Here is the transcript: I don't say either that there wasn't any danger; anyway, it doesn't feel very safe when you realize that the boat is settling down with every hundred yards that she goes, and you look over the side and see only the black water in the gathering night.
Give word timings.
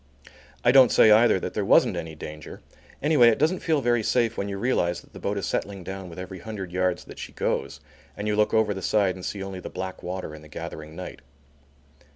I 0.65 0.71
don't 0.71 0.91
say 0.91 1.11
either 1.11 1.39
that 1.39 1.53
there 1.53 1.63
wasn't 1.63 1.95
any 1.95 2.15
danger; 2.15 2.61
anyway, 3.03 3.27
it 3.27 3.37
doesn't 3.37 3.59
feel 3.59 3.81
very 3.81 4.01
safe 4.01 4.35
when 4.35 4.49
you 4.49 4.57
realize 4.57 5.01
that 5.01 5.13
the 5.13 5.19
boat 5.19 5.37
is 5.37 5.45
settling 5.45 5.83
down 5.83 6.09
with 6.09 6.17
every 6.17 6.39
hundred 6.39 6.71
yards 6.71 7.03
that 7.03 7.19
she 7.19 7.33
goes, 7.33 7.79
and 8.17 8.27
you 8.27 8.35
look 8.35 8.51
over 8.51 8.73
the 8.73 8.81
side 8.81 9.13
and 9.13 9.23
see 9.23 9.43
only 9.43 9.59
the 9.59 9.69
black 9.69 10.01
water 10.01 10.33
in 10.33 10.41
the 10.41 10.47
gathering 10.47 10.95
night. 10.95 11.19